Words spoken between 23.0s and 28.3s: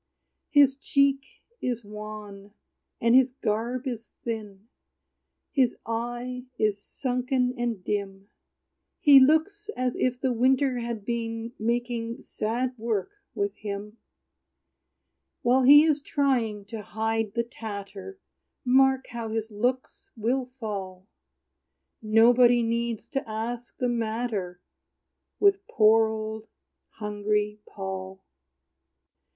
to ask the matter With poor, old, hungry Paul.